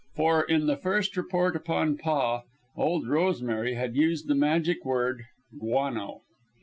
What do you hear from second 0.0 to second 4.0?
For in the first report upon Paa, "Old Rosemary" had